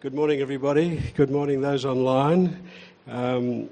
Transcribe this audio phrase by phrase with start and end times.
[0.00, 1.02] Good morning, everybody.
[1.16, 2.62] Good morning, those online.
[3.08, 3.68] Um,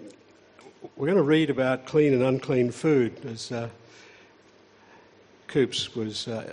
[0.96, 3.69] we're going to read about clean and unclean food, as uh,
[5.47, 6.53] Coops was, uh,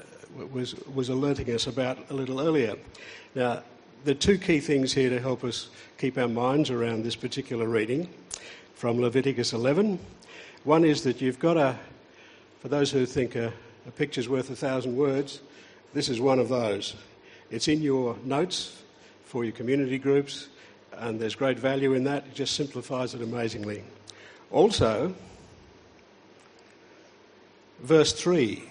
[0.51, 2.75] was, was alerting us about a little earlier.
[3.33, 3.63] Now,
[4.03, 7.67] there are two key things here to help us keep our minds around this particular
[7.67, 8.07] reading
[8.75, 9.97] from Leviticus 11.
[10.65, 11.79] One is that you've got a,
[12.59, 13.51] for those who think a,
[13.87, 15.41] a picture's worth a thousand words,
[15.95, 16.93] this is one of those.
[17.49, 18.82] It's in your notes
[19.33, 20.49] for your community groups,
[20.95, 22.23] and there's great value in that.
[22.27, 23.81] It just simplifies it amazingly.
[24.51, 25.15] Also,
[27.81, 28.61] verse 3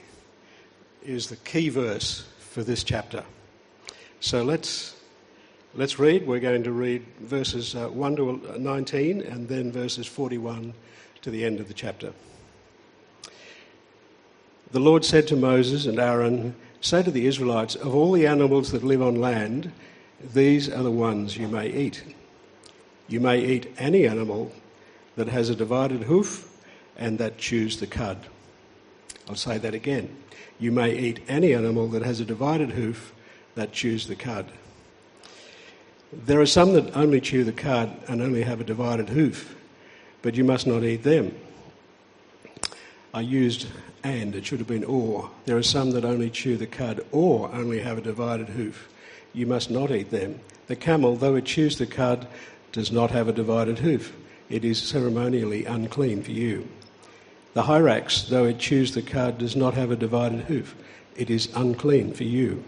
[1.05, 3.25] is the key verse for this chapter.
[4.21, 4.95] So let's,
[5.75, 6.29] let's read.
[6.29, 10.75] We're going to read verses uh, 1 to 19 and then verses 41
[11.23, 12.13] to the end of the chapter.
[14.71, 18.71] The Lord said to Moses and Aaron, Say to the Israelites, of all the animals
[18.71, 19.73] that live on land,
[20.23, 22.03] these are the ones you may eat.
[23.09, 24.53] You may eat any animal
[25.17, 26.49] that has a divided hoof
[26.97, 28.19] and that chews the cud.
[29.29, 30.15] I'll say that again.
[30.59, 33.13] You may eat any animal that has a divided hoof
[33.55, 34.47] that chews the cud.
[36.13, 39.57] There are some that only chew the cud and only have a divided hoof,
[40.21, 41.35] but you must not eat them.
[43.15, 43.67] I used
[44.05, 45.31] and, it should have been or.
[45.47, 48.92] There are some that only chew the cud or only have a divided hoof
[49.33, 50.41] you must not eat them.
[50.67, 52.27] The camel, though it chews the cud,
[52.73, 54.15] does not have a divided hoof.
[54.49, 56.69] It is ceremonially unclean for you.
[57.55, 60.75] The hyrax, though it chews the cud, does not have a divided hoof.
[61.17, 62.65] It is unclean for you.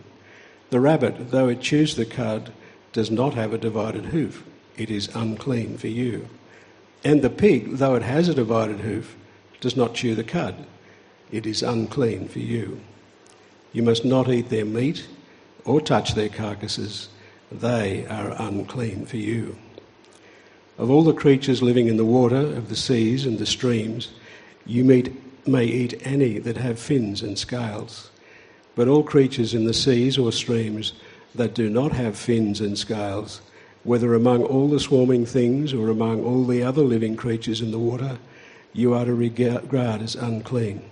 [0.70, 2.52] The rabbit, though it chews the cud,
[2.92, 4.44] does not have a divided hoof.
[4.76, 6.28] It is unclean for you.
[7.04, 9.16] And the pig, though it has a divided hoof,
[9.60, 10.66] does not chew the cud.
[11.30, 12.80] It is unclean for you.
[13.72, 15.06] You must not eat their meat
[15.64, 17.08] or touch their carcasses,
[17.50, 19.56] they are unclean for you.
[20.76, 24.08] Of all the creatures living in the water of the seas and the streams,
[24.66, 28.10] you may eat any that have fins and scales.
[28.74, 30.92] But all creatures in the seas or streams
[31.34, 33.41] that do not have fins and scales,
[33.84, 37.78] whether among all the swarming things or among all the other living creatures in the
[37.78, 38.19] water,
[38.72, 40.82] you are to regard as unclean.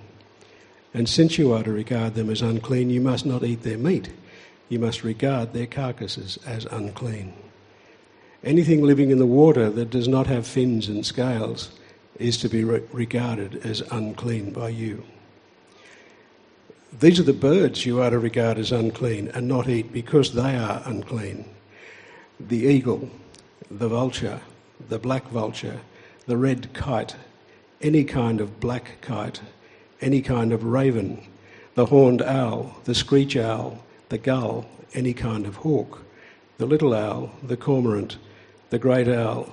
[0.95, 4.11] And since you are to regard them as unclean, you must not eat their meat
[4.69, 7.33] you must regard their carcasses as unclean.
[8.45, 11.71] Anything living in the water that does not have fins and scales
[12.19, 15.05] is to be re- regarded as unclean by you.
[16.99, 20.57] These are the birds you are to regard as unclean and not eat because they
[20.57, 21.47] are unclean
[22.49, 23.09] the eagle,
[23.71, 24.41] the vulture,
[24.89, 25.81] the black vulture,
[26.27, 27.15] the red kite,
[27.81, 29.41] any kind of black kite,
[30.01, 31.23] any kind of raven,
[31.75, 33.79] the horned owl, the screech owl,
[34.13, 36.03] the gull, any kind of hawk,
[36.59, 38.19] the little owl, the cormorant,
[38.69, 39.51] the great owl,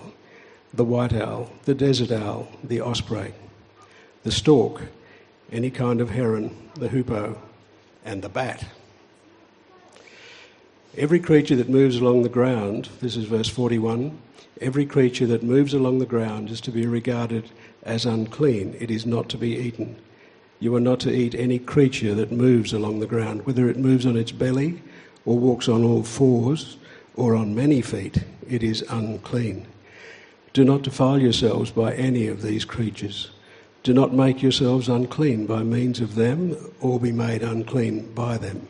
[0.73, 3.33] the white owl, the desert owl, the osprey,
[4.23, 4.81] the stork,
[5.49, 7.37] any kind of heron, the hoopoe,
[8.03, 8.65] and the bat.
[10.97, 14.19] Every creature that moves along the ground, this is verse 41,
[14.59, 17.49] every creature that moves along the ground is to be regarded
[17.83, 18.75] as unclean.
[18.77, 19.95] It is not to be eaten.
[20.61, 24.05] You are not to eat any creature that moves along the ground, whether it moves
[24.05, 24.81] on its belly
[25.25, 26.77] or walks on all fours
[27.15, 28.23] or on many feet.
[28.49, 29.67] It is unclean.
[30.51, 33.29] Do not defile yourselves by any of these creatures.
[33.83, 38.67] Do not make yourselves unclean by means of them or be made unclean by them.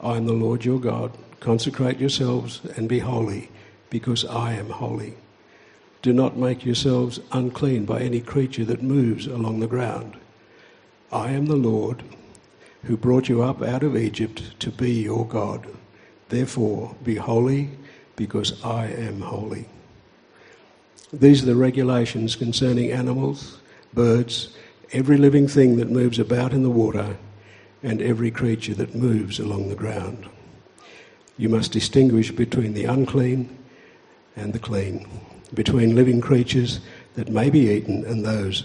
[0.00, 1.12] I am the Lord your God.
[1.40, 3.50] Consecrate yourselves and be holy,
[3.90, 5.14] because I am holy.
[6.00, 10.16] Do not make yourselves unclean by any creature that moves along the ground.
[11.12, 12.02] I am the Lord
[12.84, 15.66] who brought you up out of Egypt to be your God.
[16.30, 17.70] Therefore, be holy
[18.16, 19.68] because I am holy.
[21.12, 23.58] These are the regulations concerning animals,
[23.92, 24.56] birds,
[24.92, 27.18] every living thing that moves about in the water,
[27.82, 30.26] and every creature that moves along the ground.
[31.36, 33.58] You must distinguish between the unclean
[34.34, 35.06] and the clean,
[35.52, 36.80] between living creatures
[37.16, 38.64] that may be eaten and those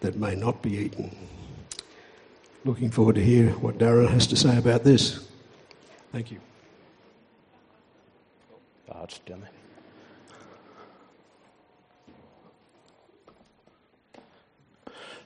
[0.00, 1.16] that may not be eaten.
[2.64, 5.26] Looking forward to hear what Darren has to say about this.
[6.12, 6.40] Thank you.
[8.88, 9.50] Bart's down there.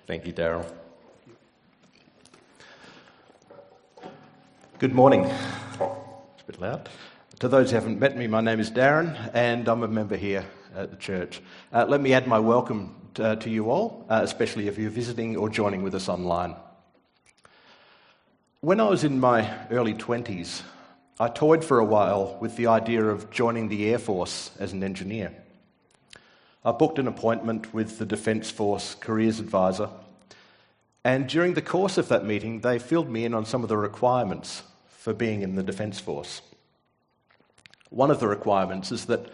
[0.06, 0.70] Thank you, Daryl.
[4.79, 5.25] Good morning.
[5.25, 6.88] It's a bit loud.
[7.38, 10.44] To those who haven't met me, my name is Darren, and I'm a member here
[10.76, 11.40] at the church.
[11.73, 14.90] Uh, let me add my welcome to, uh, to you all, uh, especially if you're
[14.90, 16.56] visiting or joining with us online.
[18.64, 20.62] When I was in my early 20s,
[21.18, 24.84] I toyed for a while with the idea of joining the Air Force as an
[24.84, 25.34] engineer.
[26.64, 29.88] I booked an appointment with the Defence Force Careers Advisor,
[31.02, 33.76] and during the course of that meeting, they filled me in on some of the
[33.76, 36.40] requirements for being in the Defence Force.
[37.90, 39.26] One of the requirements is that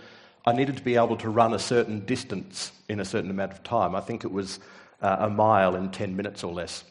[0.46, 3.62] I needed to be able to run a certain distance in a certain amount of
[3.62, 3.94] time.
[3.94, 4.58] I think it was
[5.02, 6.82] uh, a mile in 10 minutes or less.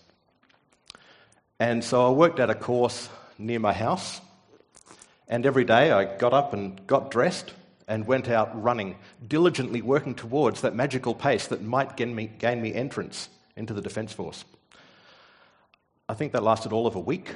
[1.60, 3.10] And so I worked out a course
[3.40, 4.22] near my house,
[5.28, 7.54] and every day I got up and got dressed
[7.88, 12.62] and went out running, diligently working towards that magical pace that might gain me, gain
[12.62, 14.46] me entrance into the Defence Force.
[16.08, 17.32] I think that lasted all of a week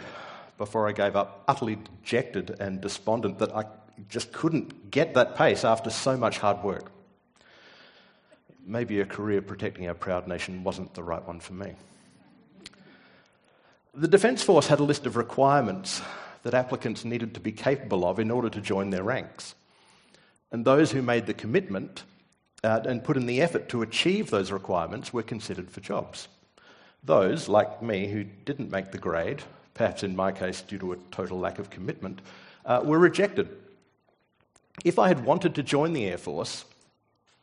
[0.57, 3.65] before I gave up, utterly dejected and despondent that I
[4.07, 6.91] just couldn't get that pace after so much hard work.
[8.65, 11.73] Maybe a career protecting our proud nation wasn't the right one for me.
[13.93, 16.01] The Defence Force had a list of requirements
[16.43, 19.53] that applicants needed to be capable of in order to join their ranks.
[20.49, 22.03] And those who made the commitment
[22.63, 26.29] uh, and put in the effort to achieve those requirements were considered for jobs.
[27.03, 29.41] Those, like me, who didn't make the grade,
[29.73, 32.21] perhaps in my case due to a total lack of commitment,
[32.65, 33.49] uh, were rejected.
[34.85, 36.63] If I had wanted to join the Air Force,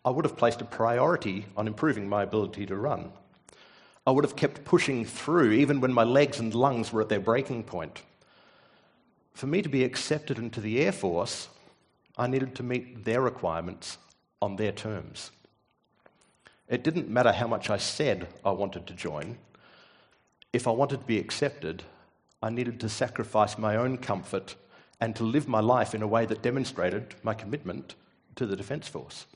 [0.02, 3.12] I would have placed a priority on improving my ability to run.
[4.08, 7.20] I would have kept pushing through even when my legs and lungs were at their
[7.20, 8.00] breaking point.
[9.34, 11.50] For me to be accepted into the Air Force,
[12.16, 13.98] I needed to meet their requirements
[14.40, 15.30] on their terms.
[16.68, 19.36] It didn't matter how much I said I wanted to join.
[20.54, 21.82] If I wanted to be accepted,
[22.42, 24.54] I needed to sacrifice my own comfort
[25.02, 27.94] and to live my life in a way that demonstrated my commitment
[28.36, 29.26] to the Defence Force.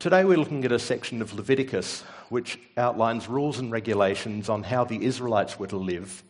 [0.00, 2.00] Today we're looking at a section of Leviticus
[2.30, 6.22] which outlines rules and regulations on how the Israelites were to live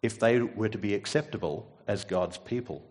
[0.00, 2.82] if they were to be acceptable as God's people.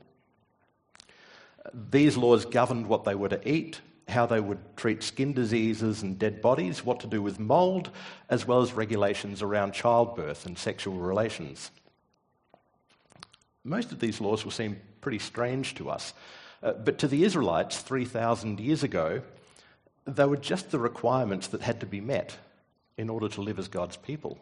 [1.73, 6.19] These laws governed what they were to eat, how they would treat skin diseases and
[6.19, 7.89] dead bodies, what to do with mould,
[8.29, 11.71] as well as regulations around childbirth and sexual relations.
[13.63, 16.13] Most of these laws will seem pretty strange to us,
[16.61, 19.23] uh, but to the Israelites 3,000 years ago,
[20.05, 22.37] they were just the requirements that had to be met
[22.97, 24.37] in order to live as God's people.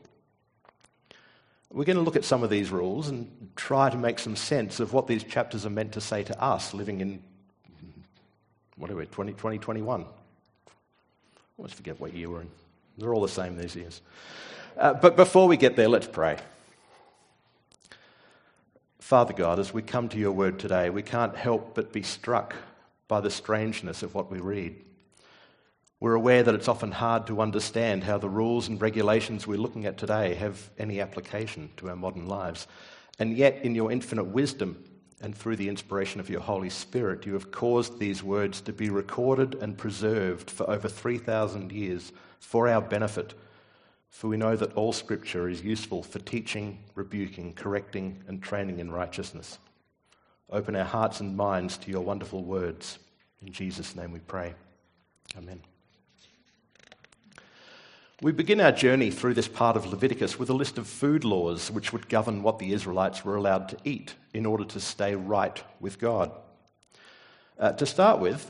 [1.71, 4.79] We're going to look at some of these rules and try to make some sense
[4.79, 7.21] of what these chapters are meant to say to us living in,
[8.77, 10.01] what are we, 20, 2021?
[10.01, 10.05] I
[11.57, 12.49] always forget what year we're in.
[12.97, 14.01] They're all the same these years.
[14.77, 16.37] Uh, but before we get there, let's pray.
[18.99, 22.55] Father God, as we come to your word today, we can't help but be struck
[23.07, 24.75] by the strangeness of what we read.
[25.99, 29.85] We're aware that it's often hard to understand how the rules and regulations we're looking
[29.85, 32.67] at today have any application to our modern lives.
[33.17, 34.83] And yet, in your infinite wisdom
[35.21, 38.91] and through the inspiration of your Holy Spirit, you have caused these words to be
[38.91, 43.33] recorded and preserved for over 3,000 years for our benefit.
[44.09, 48.91] For we know that all Scripture is useful for teaching, rebuking, correcting, and training in
[48.91, 49.57] righteousness.
[50.51, 52.99] Open our hearts and minds to your wonderful words.
[53.41, 54.53] In Jesus' name we pray.
[55.35, 55.61] Amen.
[58.19, 61.69] We begin our journey through this part of Leviticus with a list of food laws
[61.69, 65.63] which would govern what the Israelites were allowed to eat in order to stay right
[65.79, 66.31] with God.
[67.59, 68.49] Uh, to start with,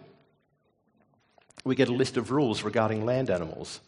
[1.66, 3.82] we get a list of rules regarding land animals.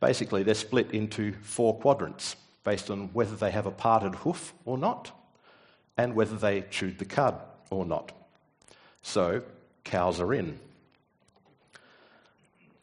[0.00, 4.78] Basically, they're split into four quadrants based on whether they have a parted hoof or
[4.78, 5.10] not,
[5.98, 8.12] and whether they chewed the cud or not.
[9.02, 9.42] So,
[9.84, 10.58] cows are in.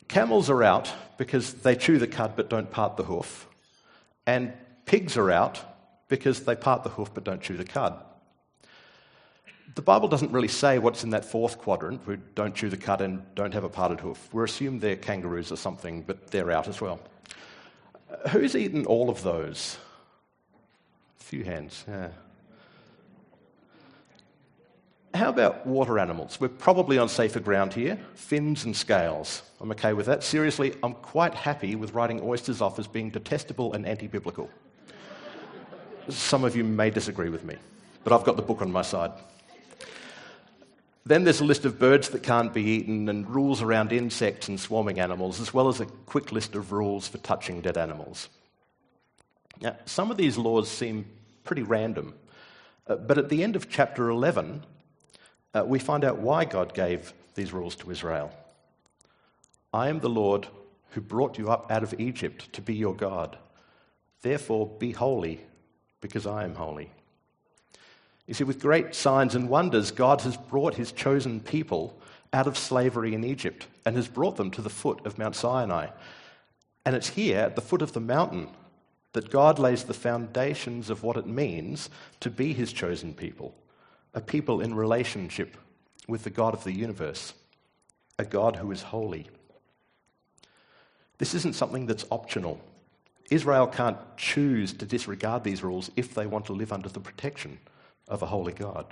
[0.08, 3.48] Camels are out because they chew the cud but don't part the hoof.
[4.26, 4.54] And
[4.86, 5.60] pigs are out
[6.08, 7.98] because they part the hoof but don't chew the cud.
[9.76, 13.02] The Bible doesn't really say what's in that fourth quadrant, who don't chew the cud
[13.02, 14.30] and don't have a parted hoof.
[14.32, 17.00] We're assumed they're kangaroos or something, but they're out as well.
[18.32, 19.78] Who's eaten all of those?
[21.20, 22.10] A few hands, yeah.
[25.14, 26.40] How about water animals?
[26.40, 27.98] We're probably on safer ground here.
[28.14, 29.42] Fins and scales.
[29.60, 30.24] I'm okay with that.
[30.24, 34.50] Seriously, I'm quite happy with writing oysters off as being detestable and anti biblical.
[36.10, 37.56] Some of you may disagree with me,
[38.04, 39.12] but I've got the book on my side.
[41.06, 44.60] Then there's a list of birds that can't be eaten and rules around insects and
[44.60, 48.28] swarming animals, as well as a quick list of rules for touching dead animals.
[49.62, 51.06] Now, some of these laws seem
[51.46, 52.14] pretty random,
[52.88, 54.64] uh, but at the end of chapter 11,
[55.54, 58.32] uh, we find out why God gave these rules to Israel.
[59.74, 60.48] I am the Lord
[60.92, 63.38] who brought you up out of Egypt to be your God.
[64.22, 65.42] Therefore, be holy,
[66.02, 66.90] because I am holy.
[68.26, 71.98] You see, with great signs and wonders, God has brought his chosen people
[72.34, 75.88] out of slavery in Egypt and has brought them to the foot of Mount Sinai.
[76.86, 78.50] And it's here, at the foot of the mountain,
[79.14, 81.90] that God lays the foundations of what it means
[82.20, 83.56] to be his chosen people,
[84.18, 85.56] a people in relationship
[86.08, 87.36] with the God of the universe,
[88.18, 89.28] a God who is holy.
[91.20, 92.60] This isn't something that's optional.
[93.30, 97.60] Israel can't choose to disregard these rules if they want to live under the protection
[98.08, 98.92] of a holy God.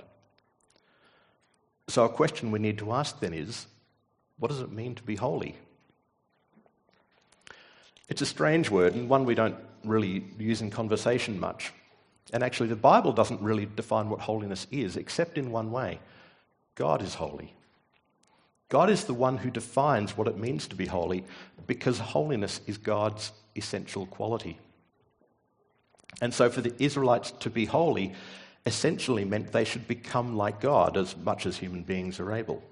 [1.88, 3.66] So, a question we need to ask then is
[4.38, 5.56] what does it mean to be holy?
[8.08, 11.72] It's a strange word and one we don't really use in conversation much.
[12.32, 16.00] And actually, the Bible doesn't really define what holiness is, except in one way
[16.74, 17.54] God is holy.
[18.68, 21.24] God is the one who defines what it means to be holy
[21.66, 24.58] because holiness is God's essential quality.
[26.20, 28.14] And so, for the Israelites to be holy
[28.64, 32.62] essentially meant they should become like God as much as human beings are able.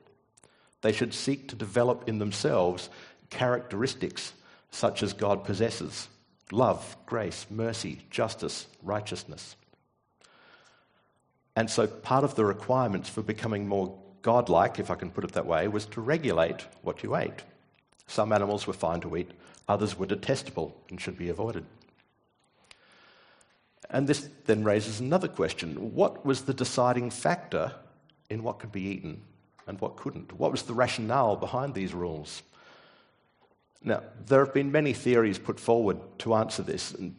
[0.81, 2.91] They should seek to develop in themselves
[3.31, 4.33] characteristics
[4.73, 6.09] such as God possesses
[6.51, 9.57] love, grace, mercy, justice, righteousness.
[11.57, 15.33] And so, part of the requirements for becoming more godlike, if I can put it
[15.33, 17.45] that way, was to regulate what you ate.
[18.07, 19.31] Some animals were fine to eat,
[19.69, 21.65] others were detestable and should be avoided.
[23.91, 27.73] And this then raises another question what was the deciding factor
[28.31, 29.23] in what could be eaten
[29.67, 30.33] and what couldn't?
[30.33, 32.43] What was the rationale behind these rules?
[33.85, 37.15] Now, there have been many theories put forward to answer this, and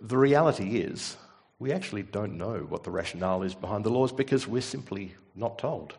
[0.00, 1.16] the reality is
[1.60, 5.58] we actually don't know what the rationale is behind the laws because we're simply not
[5.58, 5.94] told.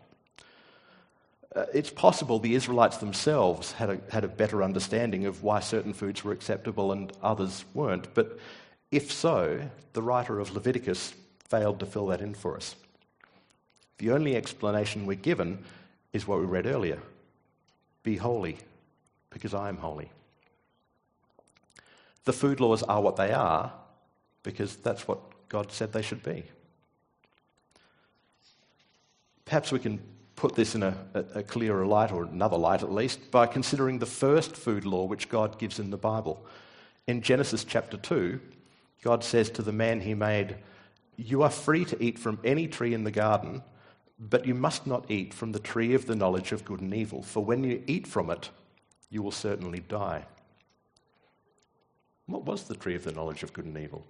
[1.55, 5.93] Uh, it's possible the Israelites themselves had a, had a better understanding of why certain
[5.93, 8.37] foods were acceptable and others weren't, but
[8.91, 12.75] if so, the writer of Leviticus failed to fill that in for us.
[13.99, 15.63] The only explanation we're given
[16.11, 16.99] is what we read earlier
[18.03, 18.57] Be holy,
[19.33, 20.09] because I am holy.
[22.25, 23.73] The food laws are what they are
[24.43, 26.43] because that's what God said they should be.
[29.45, 30.01] Perhaps we can
[30.35, 30.95] put this in a,
[31.35, 35.29] a, clearer light, or another light at least, by considering the first food law which
[35.29, 36.45] God gives in the Bible.
[37.07, 38.39] In Genesis chapter 2,
[39.03, 40.57] God says to the man he made,
[41.17, 43.61] You are free to eat from any tree in the garden,
[44.19, 47.21] but you must not eat from the tree of the knowledge of good and evil,
[47.21, 48.49] for when you eat from it,
[49.13, 50.25] you will certainly die.
[52.25, 54.03] What was the tree of the knowledge of good and evil?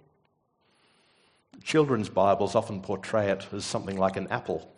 [1.62, 4.68] Children's Bibles often portray it as something like an apple,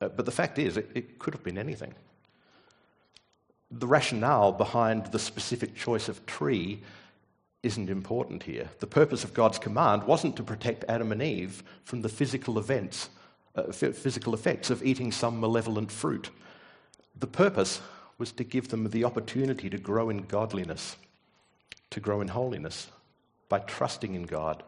[0.00, 1.94] uh, but the fact is, it, it could have been anything.
[3.70, 6.82] The rationale behind the specific choice of tree
[7.62, 8.68] isn't important here.
[8.80, 13.08] The purpose of God's command wasn't to protect Adam and Eve from the physical events,
[13.56, 16.28] uh, physical effects of eating some malevolent fruit.
[17.18, 17.80] The purpose
[18.18, 20.96] was to give them the opportunity to grow in godliness,
[21.90, 22.88] to grow in holiness
[23.48, 24.62] by trusting in God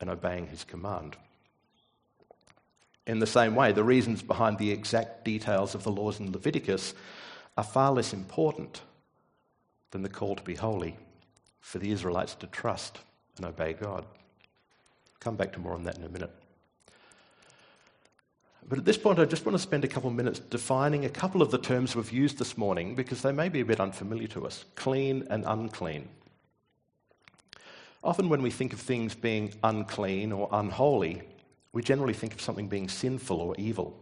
[0.00, 1.16] and obeying his command.
[3.06, 6.94] In the same way, the reasons behind the exact details of the laws in Leviticus
[7.56, 8.82] are far less important
[9.90, 10.96] than the call to be holy
[11.60, 12.98] for the Israelites to trust
[13.36, 14.04] and obey God.
[15.20, 16.34] Come back to more on that in a minute.
[18.68, 21.08] But at this point, I just want to spend a couple of minutes defining a
[21.08, 24.28] couple of the terms we've used this morning because they may be a bit unfamiliar
[24.28, 26.08] to us clean and unclean.
[28.04, 31.22] Often, when we think of things being unclean or unholy,
[31.72, 33.98] we generally think of something being sinful or evil.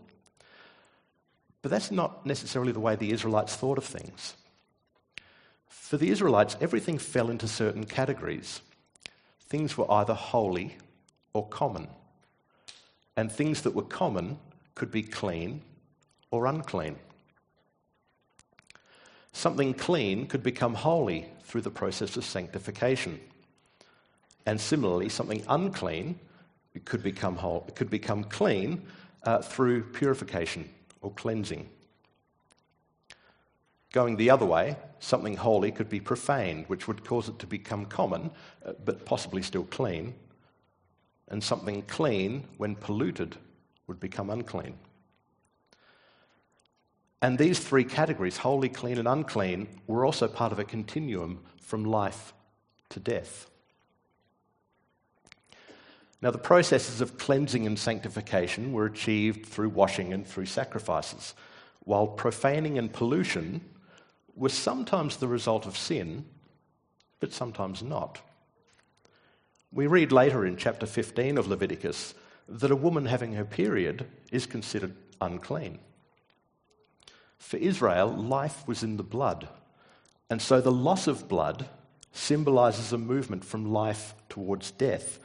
[1.63, 4.35] But that's not necessarily the way the Israelites thought of things.
[5.69, 8.61] For the Israelites, everything fell into certain categories.
[9.49, 10.77] Things were either holy
[11.33, 11.89] or common.
[13.17, 14.39] And things that were common
[14.76, 15.62] could be clean
[16.30, 16.97] or unclean.
[19.33, 23.21] Something clean could become holy through the process of sanctification.
[24.47, 26.21] And similarly, something unclean
[26.85, 28.83] could become, whole, could become clean
[29.25, 30.68] uh, through purification
[31.00, 31.68] or cleansing.
[33.92, 37.87] Going the other way, something holy could be profaned, which would cause it to become
[37.87, 38.30] common,
[38.64, 40.14] uh, but possibly still clean.
[41.28, 43.37] And something clean, when polluted,
[43.87, 44.75] would become unclean.
[47.23, 51.85] And these three categories, holy, clean, and unclean, were also part of a continuum from
[51.85, 52.35] life
[52.90, 53.50] to death.
[56.23, 61.35] Now, the processes of cleansing and sanctification were achieved through washing and through sacrifices,
[61.81, 63.61] while profaning and pollution
[64.35, 66.25] were sometimes the result of sin,
[67.21, 68.21] but sometimes not.
[69.73, 72.14] We read later in chapter 15 of Leviticus
[72.49, 75.79] that a woman having her period is considered unclean.
[77.38, 79.49] For Israel, life was in the blood,
[80.31, 81.69] and so the loss of blood
[82.12, 85.19] symbolizes a movement from life towards death,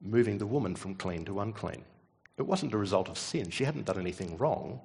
[0.00, 1.84] moving the woman from clean to unclean.
[2.38, 4.80] It wasn't a result of sin, she hadn't done anything wrong.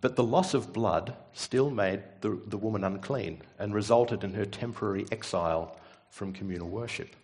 [0.00, 4.44] But the loss of blood still made the, the woman unclean and resulted in her
[4.44, 5.78] temporary exile
[6.10, 7.16] from communal worship.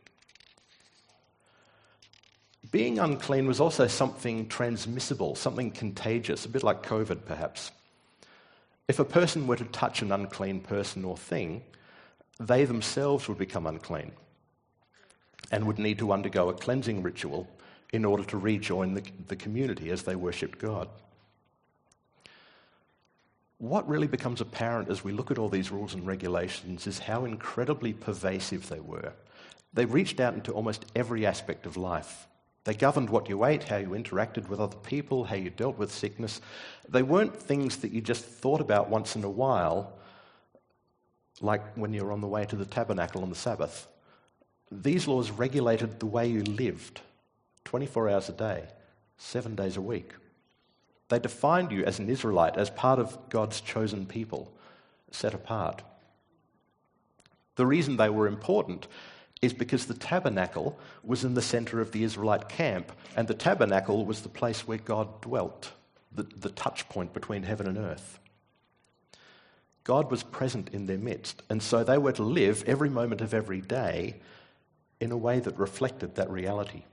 [2.75, 7.71] Being unclean was also something transmissible, something contagious, a bit like COVID perhaps.
[8.89, 11.63] If a person were to touch an unclean person or thing,
[12.41, 14.11] they themselves would become unclean
[15.53, 17.47] and would need to undergo a cleansing ritual
[17.93, 20.89] in order to rejoin the, the community as they worshipped God.
[23.59, 27.25] What really becomes apparent as we look at all these rules and regulations is how
[27.25, 29.13] incredibly pervasive they were.
[29.73, 32.27] They reached out into almost every aspect of life.
[32.65, 35.93] They governed what you ate, how you interacted with other people, how you dealt with
[35.93, 36.41] sickness.
[36.89, 39.93] They weren't things that you just thought about once in a while,
[41.43, 43.87] like when you're on the way to the tabernacle on the Sabbath.
[44.73, 47.03] These laws regulated the way you lived
[47.65, 48.65] 24 hours a day,
[49.19, 50.13] seven days a week.
[51.11, 54.51] They defined you as an Israelite, as part of God's chosen people,
[55.11, 55.83] set apart.
[57.57, 58.89] The reason they were important
[59.45, 64.05] is because the tabernacle was in the center of the Israelite camp, and the tabernacle
[64.05, 65.73] was the place where God dwelt,
[66.13, 68.19] the, the touch point between heaven and earth.
[69.85, 73.35] God was present in their midst, and so they were to live every moment of
[73.35, 74.17] every day
[74.99, 76.85] in a way that reflected that reality.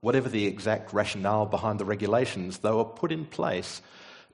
[0.00, 3.80] Whatever the exact rationale behind the regulations, they were put in place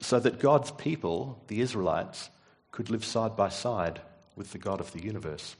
[0.00, 2.28] so that God's people, the Israelites,
[2.72, 4.00] could live side by side
[4.36, 5.56] with the God of the universe.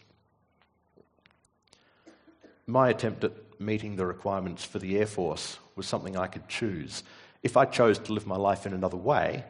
[2.67, 7.02] My attempt at meeting the requirements for the Air Force was something I could choose.
[7.43, 9.45] If I chose to live my life in another way,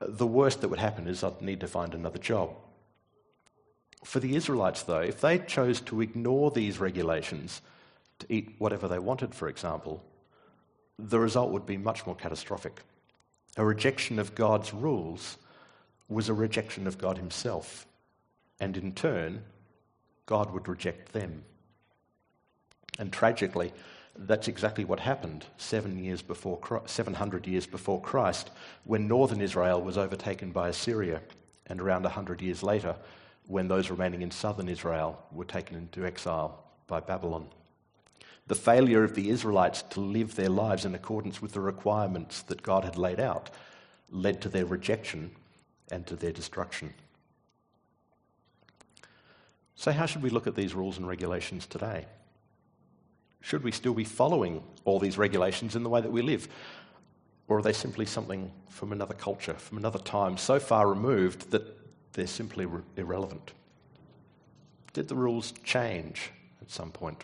[0.00, 2.50] the worst that would happen is I'd need to find another job.
[4.04, 7.60] For the Israelites, though, if they chose to ignore these regulations,
[8.20, 10.02] to eat whatever they wanted, for example,
[10.98, 12.82] the result would be much more catastrophic.
[13.56, 15.36] A rejection of God's rules
[16.08, 17.86] was a rejection of God Himself,
[18.60, 19.42] and in turn,
[20.26, 21.42] God would reject them.
[22.98, 23.72] And tragically,
[24.16, 28.50] that's exactly what happened seven years before, 700 years before Christ,
[28.84, 31.20] when northern Israel was overtaken by Assyria,
[31.66, 32.96] and around 100 years later,
[33.46, 37.46] when those remaining in southern Israel were taken into exile by Babylon.
[38.48, 42.62] The failure of the Israelites to live their lives in accordance with the requirements that
[42.62, 43.50] God had laid out
[44.10, 45.30] led to their rejection
[45.90, 46.92] and to their destruction.
[49.78, 52.06] So, how should we look at these rules and regulations today?
[53.40, 56.48] Should we still be following all these regulations in the way that we live?
[57.46, 61.62] Or are they simply something from another culture, from another time, so far removed that
[62.12, 63.52] they're simply re- irrelevant?
[64.94, 67.22] Did the rules change at some point?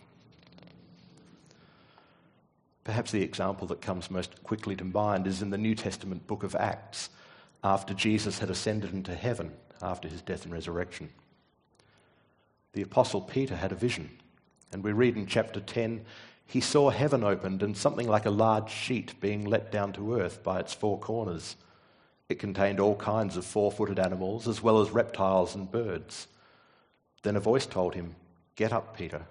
[2.84, 6.44] Perhaps the example that comes most quickly to mind is in the New Testament book
[6.44, 7.10] of Acts,
[7.64, 9.50] after Jesus had ascended into heaven
[9.82, 11.10] after his death and resurrection.
[12.74, 14.10] The Apostle Peter had a vision
[14.72, 16.04] and we read in chapter 10
[16.46, 20.42] he saw heaven opened and something like a large sheet being let down to earth
[20.42, 21.56] by its four corners.
[22.28, 26.26] It contained all kinds of four footed animals, as well as reptiles and birds.
[27.22, 28.14] Then a voice told him,
[28.56, 29.22] Get up, Peter,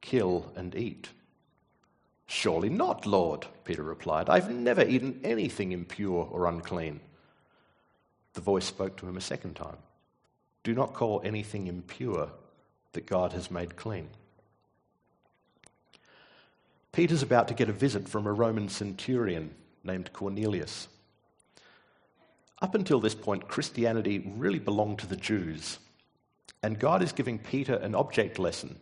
[0.00, 1.10] kill and eat.
[2.26, 4.28] Surely not, Lord, Peter replied.
[4.28, 7.00] I've never eaten anything impure or unclean.
[8.32, 9.76] The voice spoke to him a second time
[10.64, 12.30] Do not call anything impure
[12.92, 14.08] that God has made clean.
[16.92, 20.88] Peter's about to get a visit from a Roman centurion named Cornelius.
[22.60, 25.78] Up until this point, Christianity really belonged to the Jews.
[26.62, 28.78] And God is giving Peter an object lesson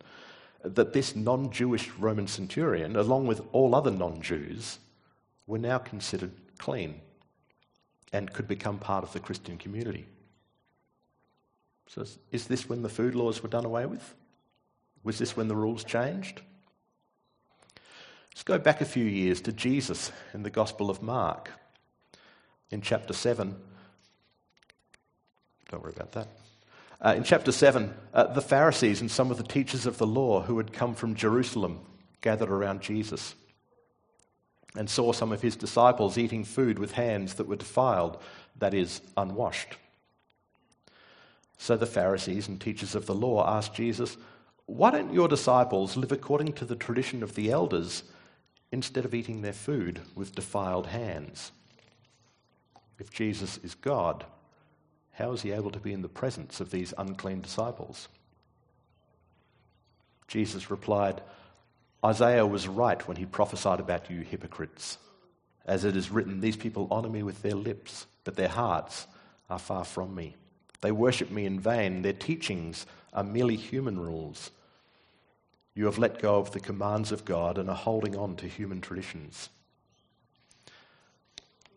[0.62, 4.79] that this non Jewish Roman centurion, along with all other non Jews,
[5.46, 7.01] were now considered clean
[8.12, 10.07] and could become part of the Christian community.
[11.92, 14.14] So, is this when the food laws were done away with?
[15.03, 16.40] Was this when the rules changed?
[18.31, 21.50] Let's go back a few years to Jesus in the Gospel of Mark
[22.70, 23.57] in chapter 7.
[25.68, 26.29] Don't worry about that.
[27.00, 30.42] Uh, in chapter 7, uh, the Pharisees and some of the teachers of the law
[30.42, 31.81] who had come from Jerusalem
[32.20, 33.35] gathered around Jesus
[34.76, 38.22] and saw some of his disciples eating food with hands that were defiled,
[38.61, 39.76] that is, unwashed.
[41.61, 44.16] So the Pharisees and teachers of the law asked Jesus,
[44.64, 48.03] Why don't your disciples live according to the tradition of the elders?
[48.73, 51.53] instead of eating their food with defiled hands.
[52.99, 54.25] If Jesus is God,
[55.12, 58.09] how is he able to be in the presence of these unclean disciples?
[60.29, 61.20] Jesus replied,
[62.05, 64.99] Isaiah was right when he prophesied about you hypocrites.
[65.66, 69.07] As it is written, These people honor me with their lips, but their hearts
[69.49, 70.37] are far from me.
[70.81, 72.03] They worship me in vain.
[72.03, 74.51] Their teachings are merely human rules.
[75.75, 78.81] You have let go of the commands of God and are holding on to human
[78.81, 79.49] traditions.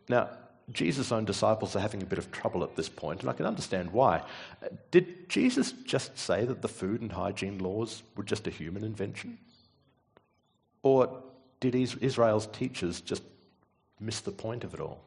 [0.09, 0.29] Now,
[0.71, 3.45] Jesus' own disciples are having a bit of trouble at this point, and I can
[3.45, 4.23] understand why.
[4.91, 9.37] Did Jesus just say that the food and hygiene laws were just a human invention?
[10.81, 11.21] Or
[11.59, 13.23] did Israel's teachers just
[13.99, 15.01] miss the point of it all?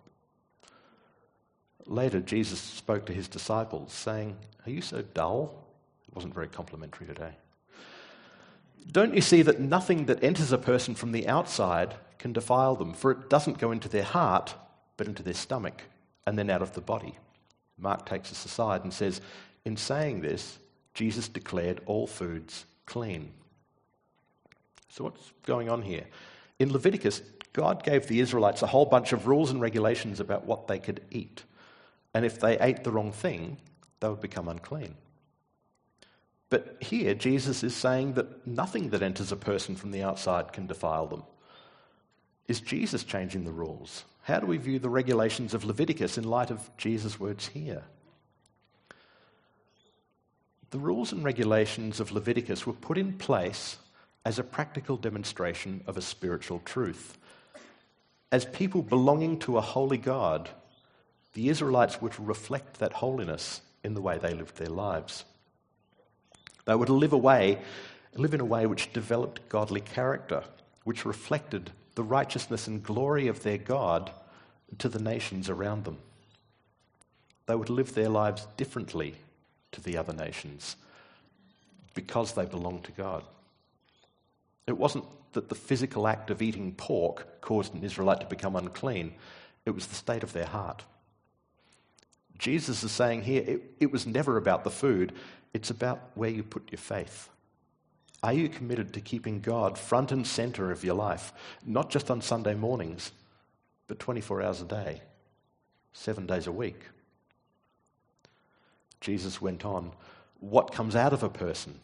[1.87, 5.55] Later, Jesus spoke to his disciples, saying, Are you so dull?
[6.09, 7.33] It wasn't very complimentary today.
[8.90, 12.92] Don't you see that nothing that enters a person from the outside can defile them?
[12.92, 14.55] For it doesn't go into their heart,
[14.96, 15.83] but into their stomach,
[16.27, 17.18] and then out of the body.
[17.79, 19.20] Mark takes us aside and says,
[19.64, 20.59] In saying this,
[20.94, 23.33] Jesus declared all foods clean.
[24.88, 26.05] So, what's going on here?
[26.59, 27.20] In Leviticus,
[27.53, 31.03] God gave the Israelites a whole bunch of rules and regulations about what they could
[31.11, 31.42] eat.
[32.16, 33.59] And if they ate the wrong thing,
[34.00, 34.94] they would become unclean.
[36.48, 40.66] But here, Jesus is saying that nothing that enters a person from the outside can
[40.66, 41.24] defile them.
[42.48, 44.07] Is Jesus changing the rules?
[44.22, 47.83] How do we view the regulations of Leviticus in light of Jesus' words here?
[50.70, 53.76] The rules and regulations of Leviticus were put in place
[54.24, 57.18] as a practical demonstration of a spiritual truth.
[58.33, 60.48] As people belonging to a holy God,
[61.37, 65.27] the Israelites were to reflect that holiness in the way they lived their lives.
[66.64, 67.59] They were to live, away,
[68.14, 70.44] live in a way which developed godly character,
[70.85, 74.11] which reflected the righteousness and glory of their God
[74.79, 75.99] to the nations around them.
[77.44, 79.14] They would live their lives differently
[79.72, 80.77] to the other nations
[81.92, 83.25] because they belonged to God.
[84.66, 89.12] It wasn't that the physical act of eating pork caused an Israelite to become unclean,
[89.66, 90.83] it was the state of their heart.
[92.38, 95.12] Jesus is saying here it, it was never about the food,
[95.55, 97.31] it's about where you put your faith.
[98.22, 101.33] Are you committed to keeping God front and center of your life,
[101.64, 103.12] not just on Sunday mornings,
[103.87, 105.03] but 24 hours a day,
[105.92, 106.81] seven days a week?
[109.01, 109.92] Jesus went on,
[110.40, 111.79] What comes out of a person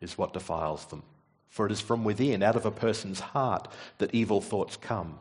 [0.00, 1.02] is what defiles them.
[1.48, 5.18] For it is from within, out of a person's heart, that evil thoughts come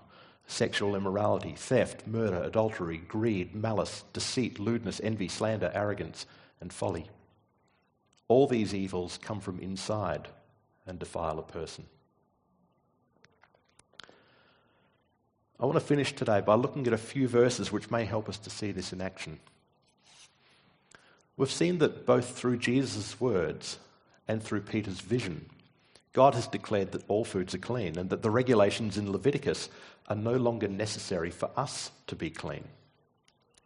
[0.48, 6.26] sexual immorality, theft, murder, adultery, greed, malice, deceit, lewdness, envy, slander, arrogance,
[6.62, 7.08] and folly.
[8.28, 10.28] All these evils come from inside
[10.86, 11.86] and defile a person.
[15.60, 18.38] I want to finish today by looking at a few verses which may help us
[18.40, 19.40] to see this in action.
[21.38, 23.80] We've seen that both through Jesus' words
[24.28, 25.50] and through Peter's vision,
[26.13, 29.69] God has declared that all foods are clean and that the regulations in Leviticus
[30.08, 32.63] are no longer necessary for us to be clean.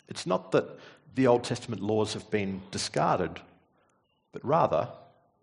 [0.07, 0.79] It's not that
[1.15, 3.41] the Old Testament laws have been discarded,
[4.31, 4.87] but rather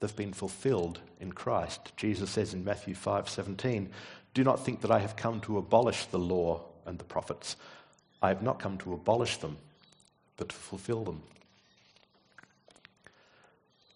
[0.00, 1.92] they've been fulfilled in Christ.
[1.96, 3.90] Jesus says in Matthew 5:17,
[4.32, 7.56] "Do not think that I have come to abolish the law and the prophets.
[8.22, 9.58] I have not come to abolish them,
[10.36, 11.22] but to fulfill them."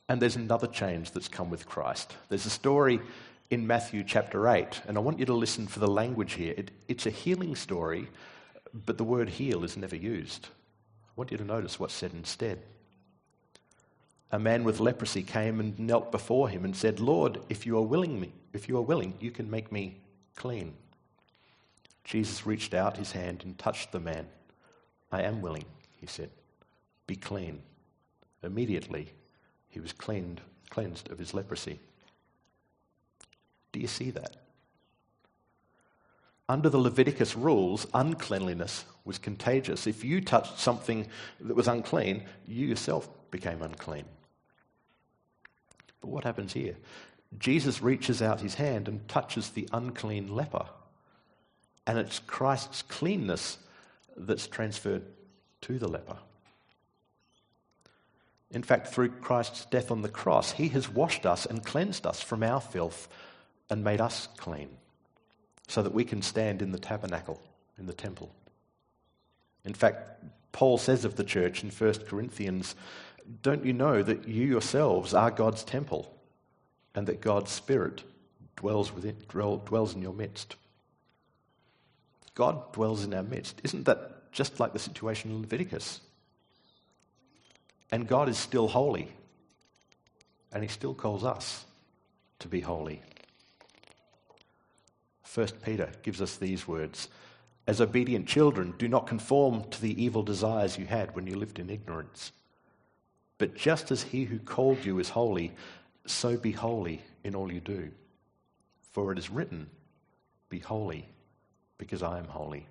[0.08, 2.16] And there's another change that's come with Christ.
[2.28, 3.00] There's a story
[3.50, 6.54] in Matthew chapter 8, and I want you to listen for the language here.
[6.56, 8.08] It, it's a healing story,
[8.72, 10.48] but the word heal is never used.
[11.06, 12.62] I want you to notice what's said instead
[14.30, 17.82] a man with leprosy came and knelt before him and said, Lord, if you are
[17.82, 20.00] willing, if you are willing, you can make me
[20.36, 20.74] clean.
[22.04, 24.26] Jesus reached out his hand and touched the man.
[25.10, 25.64] I am willing,
[25.98, 26.30] he said.
[27.06, 27.62] Be clean.
[28.42, 29.12] Immediately,
[29.68, 31.81] he was cleaned, cleansed of his leprosy.
[33.72, 34.37] Do you see that?
[36.48, 39.87] Under the Leviticus rules, uncleanliness was contagious.
[39.87, 41.07] If you touched something
[41.40, 44.07] that was unclean, you yourself became unclean.
[46.00, 46.76] But what happens here?
[47.38, 50.66] Jesus reaches out his hand and touches the unclean leper.
[51.87, 53.59] And it's Christ's cleanness
[54.16, 55.02] that's transferred
[55.62, 56.16] to the leper.
[58.50, 62.20] In fact, through Christ's death on the cross, he has washed us and cleansed us
[62.20, 63.08] from our filth
[63.68, 64.70] and made us clean
[65.66, 67.40] so that we can stand in the tabernacle,
[67.78, 68.30] in the temple.
[69.64, 72.74] In fact, Paul says of the church in 1 Corinthians
[73.42, 76.11] don't you know that you yourselves are God's temple
[76.94, 78.02] and that God's Spirit
[78.56, 80.56] dwells, within, dwells in your midst?
[82.34, 83.61] God dwells in our midst.
[83.64, 86.00] Isn't that just like the situation in Leviticus?
[87.90, 89.09] And God is still holy,
[90.53, 91.64] and He still calls us
[92.40, 93.01] to be holy.
[95.22, 97.09] First Peter gives us these words
[97.66, 101.59] As obedient children, do not conform to the evil desires you had when you lived
[101.59, 102.33] in ignorance.
[103.38, 105.53] But just as he who called you is holy,
[106.07, 107.90] so be holy in all you do.
[108.92, 109.68] For it is written,
[110.48, 111.07] Be holy,
[111.77, 112.66] because I am holy.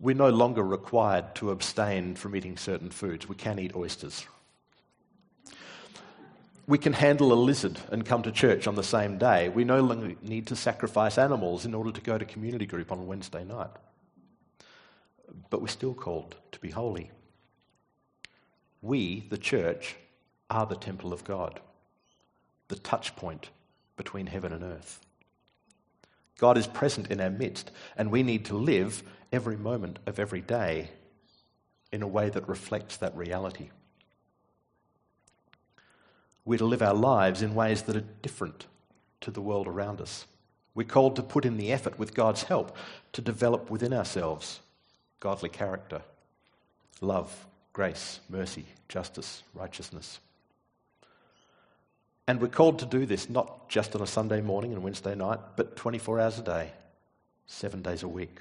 [0.00, 3.28] We're no longer required to abstain from eating certain foods.
[3.28, 4.24] We can eat oysters.
[6.68, 9.48] We can handle a lizard and come to church on the same day.
[9.48, 13.06] We no longer need to sacrifice animals in order to go to community group on
[13.06, 13.70] Wednesday night.
[15.50, 17.10] But we're still called to be holy.
[18.82, 19.96] We, the church,
[20.50, 21.60] are the temple of God,
[22.68, 23.48] the touch point
[23.96, 25.00] between heaven and earth.
[26.38, 30.40] God is present in our midst, and we need to live every moment of every
[30.40, 30.88] day
[31.92, 33.70] in a way that reflects that reality.
[36.44, 38.66] We're to live our lives in ways that are different
[39.20, 40.26] to the world around us.
[40.74, 42.76] We're called to put in the effort with God's help
[43.12, 44.60] to develop within ourselves
[45.20, 46.00] godly character,
[47.00, 50.20] love, grace, mercy, justice, righteousness.
[52.28, 55.40] And we're called to do this not just on a Sunday morning and Wednesday night,
[55.56, 56.70] but 24 hours a day,
[57.46, 58.40] seven days a week.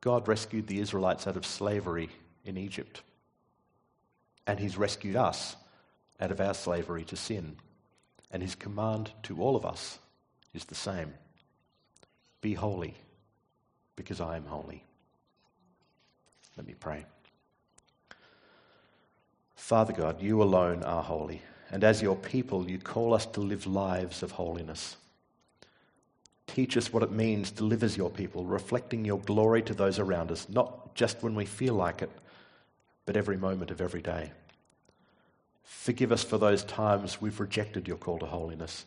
[0.00, 2.08] God rescued the Israelites out of slavery
[2.44, 3.02] in Egypt,
[4.48, 5.54] and He's rescued us
[6.20, 7.54] out of our slavery to sin.
[8.32, 10.00] And His command to all of us
[10.54, 11.14] is the same
[12.40, 12.96] Be holy,
[13.94, 14.82] because I am holy.
[16.56, 17.06] Let me pray.
[19.62, 23.64] Father God, you alone are holy, and as your people, you call us to live
[23.64, 24.96] lives of holiness.
[26.48, 30.00] Teach us what it means to live as your people, reflecting your glory to those
[30.00, 32.10] around us, not just when we feel like it,
[33.06, 34.32] but every moment of every day.
[35.62, 38.84] Forgive us for those times we've rejected your call to holiness,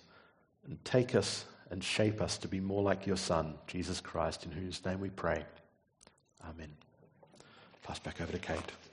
[0.68, 4.52] and take us and shape us to be more like your Son, Jesus Christ, in
[4.52, 5.46] whose name we pray.
[6.44, 6.70] Amen.
[7.82, 8.85] Pass back over to Kate.